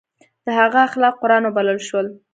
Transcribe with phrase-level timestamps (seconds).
[0.45, 2.07] د هغه اخلاق قرآن وبلل شول.